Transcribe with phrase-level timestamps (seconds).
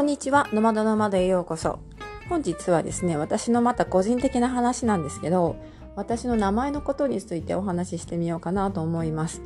[0.00, 1.78] こんにちは、ノマドノマドへようこそ。
[2.30, 5.56] 本日はですね、私のまた個人的な話なんですけど、
[5.94, 9.42] 私の名前のことについてお話ししてみようかなと思います。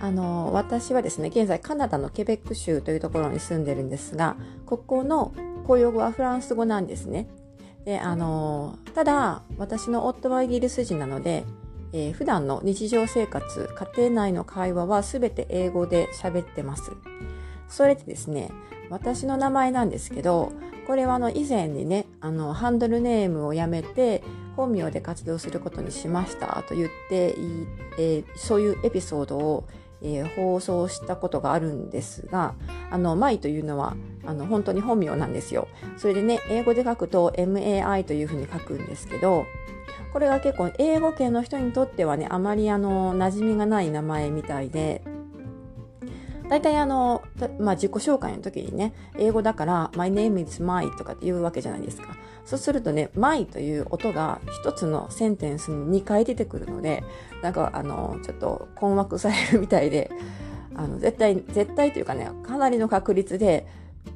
[0.00, 5.34] あの、私はですね、現在カナダのケベック州というところに住んでるんですが、ここの
[5.66, 7.28] 公用語はフランス語なんですね。
[7.84, 11.44] で、あの、ただ、私の夫はイギリス人なので、
[11.92, 16.92] えー、普段の日常生活、家庭内の会話は全て英語で喋ってます。
[17.72, 18.50] それでですね、
[18.90, 20.52] 私の名前なんですけど、
[20.86, 24.22] これはあの以前にね、あのハンドルネームをやめて
[24.56, 27.34] 本名で活動することにしましたと言って
[27.98, 29.64] えー、そういうエピソードを、
[30.02, 32.54] えー、放送したことがあるんですが、
[32.90, 35.66] あの、マイというのはあの本当に本名なんですよ。
[35.96, 39.46] それでね、英語で書くと MAI というふうに書くんですけど、
[40.12, 45.02] これが結構英語圏の人にとってはね、あまりあの馴染みがない名前みたいで、
[46.52, 47.22] 大体あの、
[47.58, 52.14] まあ、自己紹介の時にね、英語だから、my name is my とかって言うわけじゃないですか。
[52.44, 57.04] そうするとね、my という音が一つのセンテンスに2回出てくるので、
[57.40, 60.10] なんかあの、ちょっと困惑されるみたいで、
[60.74, 63.66] あの、絶対、絶対というかね、かなりの確率で、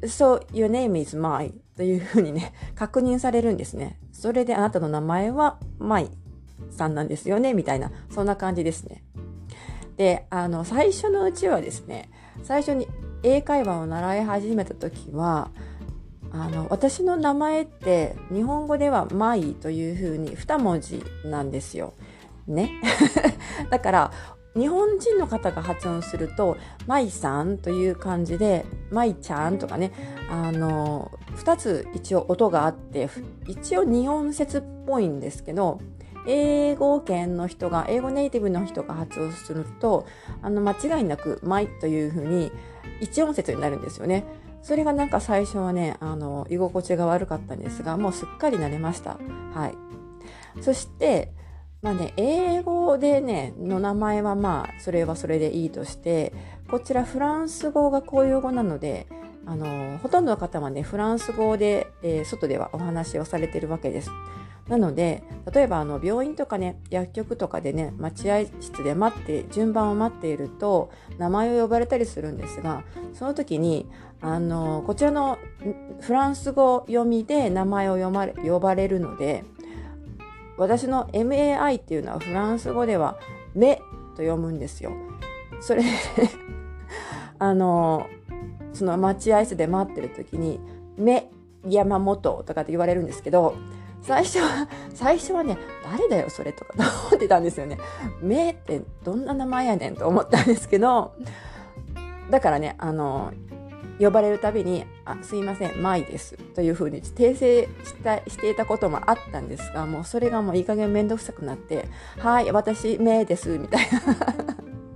[0.00, 3.98] So, your name is my というふうにね、確認されるんですね。
[4.10, 6.10] それであなたの名前は my
[6.70, 9.04] さんなんですよね、みたいな、そんな感じですね。
[9.98, 12.08] で、あの、最初のうちはですね、
[12.42, 12.88] 最初に
[13.22, 15.50] 英会話を習い始めた時は、
[16.32, 21.94] あの、私の名前って日本語ではマイというふうに2文字なんですよ。
[22.46, 22.70] ね。
[23.70, 24.12] だから、
[24.54, 29.92] 日本人の方が発音すると、マイさんという感じで、マイちゃんとかね、
[30.30, 33.08] あの、2つ一応音があって、
[33.46, 35.80] 一応日本説っぽいんですけど、
[36.26, 40.06] 英語圏の人が、英語ネイティブの人が発音すると、
[40.42, 42.52] あの、間違いなく、マイというふうに、
[43.00, 44.24] 一音節になるんですよね。
[44.62, 49.18] それがなんか最初はね、あの、居心地が悪かったんですが、もうすっかり慣れました。
[49.52, 50.62] はい。
[50.62, 51.32] そして、
[51.82, 56.32] まあね、英語でね、の名前はまあ、それはそれでいいとして、
[56.70, 59.08] こちらフランス語が公用語なので、
[59.44, 64.10] あの、ほとんどの方はね、フランス語で、えー、外ではお話をされてるわけです。
[64.68, 73.86] なので例えばあの病院とかね薬局とかでね待合室で待って順番を待っていると名前を呼ばれたりするんですがその時に
[74.20, 75.38] あのこちらの
[76.00, 79.44] フランス語読みで名前を読まれ呼ばれるので
[80.56, 83.18] 私の MAI っていうのはフランス語では
[83.54, 83.76] 「目」
[84.14, 84.92] と読むんですよ。
[85.60, 85.82] それ
[87.38, 88.06] あの
[88.72, 90.60] その待合室で待ってる時に
[90.96, 91.28] 「目
[91.68, 93.54] 山本」とかって言われるんですけど
[94.02, 96.74] 最初は、 最初はね、誰だよ、それとか、
[97.08, 97.78] 思ってたんですよね。
[98.20, 101.12] 目ってどんな名前やねんと思ったんですけど、
[102.30, 103.32] だからね、あの、
[104.00, 106.36] 呼ばれるたびに、あ、すいません、マイです。
[106.54, 111.88] というふうに訂正したしていたこともあったんですが、もうそれがもういい加減めんどくさくなって、
[112.18, 114.00] はい、私、メイです、みたいな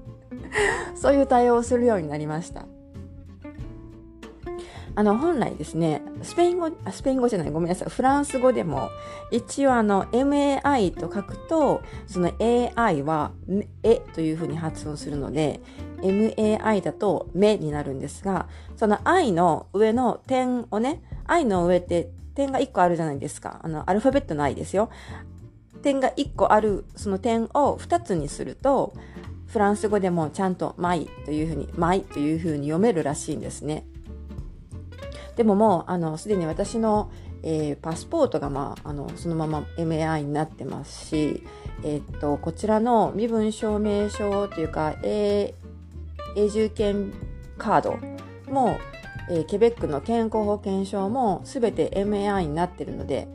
[0.96, 2.64] そういう対応をするようになりました。
[4.96, 8.90] あの、本来ですね、スペイン語、スペイン語じゃない、ごめんなさい、フランス語でも、
[9.32, 13.32] 一応あの、MAI と書くと、その AI は、
[13.82, 15.60] えというふうに発音するので、
[16.02, 23.60] MAI だと、目になるんですが、その I の上の点をね、I の上って点が1個あるじゃないですか。
[23.62, 24.90] あの、アルファベットの I ですよ。
[25.82, 28.94] 点が1個ある、その点を2つにすると、
[29.48, 33.86] フランス語でもちゃんとマイというふうに、マイというふうに読めるらしいんですね。
[35.36, 37.10] でももう、あの、すでに私の、
[37.42, 41.42] えー、パスポートが、まあ、あの、そのまま MAI になってますし、
[41.82, 45.54] えー、っと、こちらの身分証明書というか、永
[46.36, 47.12] 住権
[47.58, 47.98] カード
[48.50, 48.78] も、
[49.30, 53.28] えー、ケベックの健康保険証も全て MAI になってるので、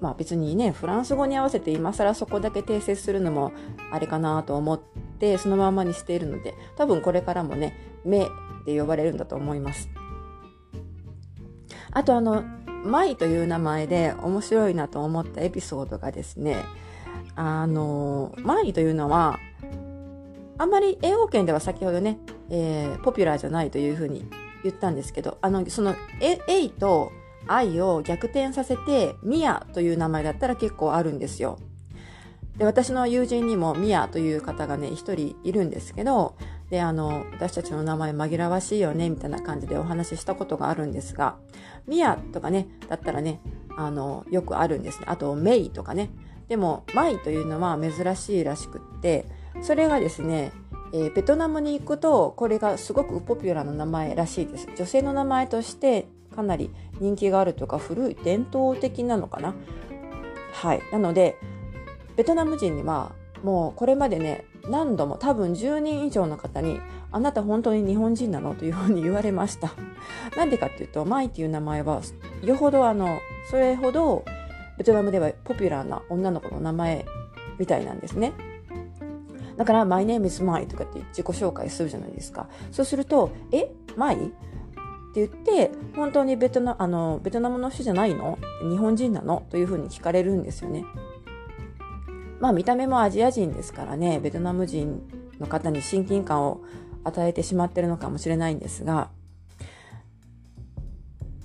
[0.00, 3.52] まあ別にね、フランス語に合わせて今更そこだけ訂正するのも
[3.92, 4.80] あれかなと思っ
[5.20, 8.26] て、そのままにしているので、多分これからもね、目
[8.66, 9.88] で呼ばれるんだと思います。
[11.92, 12.44] あとあの、
[12.84, 16.64] 舞という名前で面白いなと思ったエピソードがですね、
[17.36, 19.38] あの、舞というのは、
[20.58, 22.18] あんまり英語圏では先ほどね、
[22.50, 24.26] えー、ポピュラーじゃないというふうに
[24.62, 27.12] 言ったんですけど、あの、その、え、エイと
[27.46, 31.58] 愛を逆転させて、ミアという名前だったら結構あるんですよ。
[32.56, 36.36] で、私の友人にもミアという方がね、一人いるんですけど、
[36.72, 41.36] で、あの、私たちの名前紛らわしいよね、みたいな感じでお話ししたことがあるんですが、
[41.86, 43.42] ミアとかね、だったらね、
[43.76, 45.04] あの、よくあるんですね。
[45.06, 46.08] あと、メイとかね。
[46.48, 49.26] でも、マイというのは珍しいらしくって、
[49.60, 50.52] それがですね、
[50.94, 54.66] えー、ベトナムに行くと、これがすごくポピュラーな名前らしいです。
[54.74, 59.54] 女性の名前として、かなり人気があるとか古い伝統的なのかな
[60.54, 61.36] はいなので
[62.16, 66.80] ベトナム人にはもうこれまでね何度も多分10人以上の方に
[67.10, 69.72] あなた本当に日本人なのというふうに言われました。
[70.36, 72.00] なんでかっていうと、マイっていう名前は、
[72.42, 73.18] よほどあの、
[73.50, 74.24] それほど
[74.78, 77.04] ベトナムではポピュラーな女の子の名前
[77.58, 78.32] みたいなんですね。
[79.56, 82.48] だから、My name is Mai とかって自己紹介するじゃないですか。
[82.70, 83.70] そうすると、え？
[83.96, 84.34] マイって
[85.14, 88.38] 言って、本当にベトナあのベトナムの人じゃないの？
[88.62, 89.44] 日本人なの？
[89.50, 90.84] というふうに聞かれるんですよね。
[92.42, 95.00] まあ見た目もアジア人ですからね、ベトナム人
[95.38, 96.60] の方に親近感を
[97.04, 99.10] 与えてしまってるのかもしれないんですが、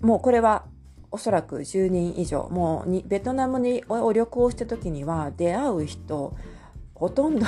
[0.00, 0.64] もうこれは
[1.12, 6.36] おそらく10人以上、もうにベトナムにを旅行した時には出会う人、
[6.96, 7.46] ほとんどに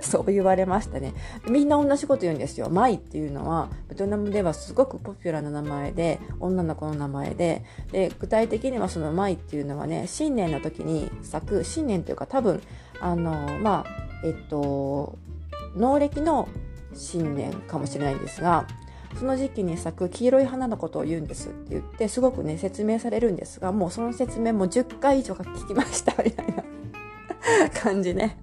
[0.06, 1.14] そう言われましたね。
[1.48, 2.68] みんな同じこと言うんですよ。
[2.70, 12.60] マイっていうのは、ベトナムではすごくポピュラーな名前で、女の子の名前で、で、具体的にはそのマイっていうのはね、新年の時に咲く、新年というか多分、
[13.00, 15.18] あの、まあ、えっと、
[15.76, 16.48] 農暦の
[16.94, 18.66] 新年かもしれないんですが
[19.18, 26.64] その時期に咲く黄色い花のことを言うんですって言ってすごくね説明されるんですがもうその説明も10回以上聞きましたみたいな
[27.74, 28.38] 感じね。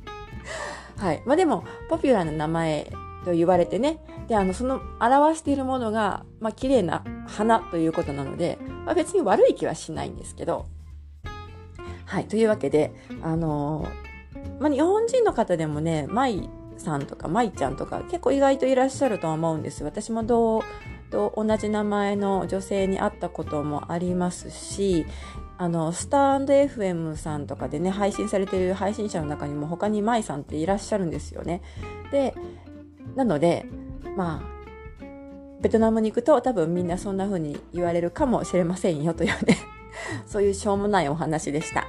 [0.97, 1.21] はい。
[1.25, 2.91] まあ、でもポピュラーな名前
[3.25, 3.99] と言われてね。
[4.27, 10.65] であのその表しているものが、まあ綺麗な花ということなので、まあ、別に悪い気はしないんですけど。
[12.05, 12.27] はい。
[12.27, 13.87] というわけであの
[14.59, 19.83] まあ、日本人の方でもね、舞さんとか舞ちゃんとか結構意外といらっしゃると思うんです。
[19.83, 20.61] 私もどう
[21.11, 25.05] と同じ名前の女性に会ったこともありますし、
[25.59, 31.61] あの、スタンド FM さんとかでね、配信されている配信者の中にも他に舞さんっていらっしゃるんですよね。
[32.11, 32.35] で、
[33.15, 33.65] なので、
[34.15, 34.57] まあ、
[35.59, 39.57] ベトナムに行くと多分みんなそんな風に言われるかもしれませんよというね、
[40.27, 41.86] そういうしょうもないお話でした。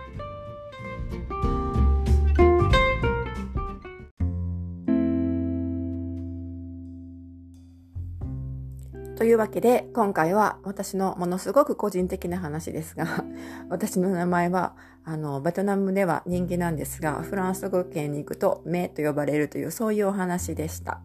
[9.19, 13.25] というわけで、今回は私のものすごく個人的な話ですが、
[13.69, 21.01] 私の名前は、あの、ベトナムでは人気なんですが、フランス語圏に行くと、メと呼ばれるという、そういうお話でした。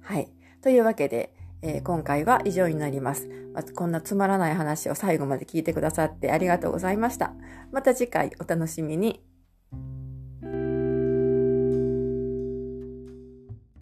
[0.00, 0.32] はい。
[0.62, 3.28] というわけで、えー、今回は以上になります。
[3.52, 7.34] まずこんなつまらない話を最後まで聞いてくださってありがとうございました。
[7.70, 9.29] また次回お楽しみに。